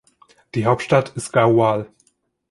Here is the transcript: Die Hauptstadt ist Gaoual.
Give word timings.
Die 0.55 0.65
Hauptstadt 0.65 1.09
ist 1.09 1.31
Gaoual. 1.31 1.93